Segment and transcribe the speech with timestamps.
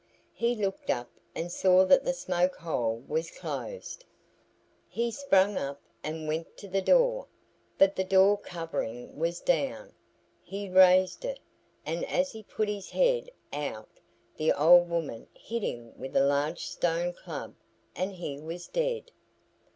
[0.33, 4.03] He looked up and saw that the smoke hole was closed.
[4.89, 7.27] He sprang up and went to the door,
[7.77, 9.93] but the door covering was down.
[10.41, 11.39] He raised it,
[11.85, 13.89] and as he put his head out
[14.37, 17.53] the old woman hit him with a large stone club
[17.95, 19.11] and he was dead.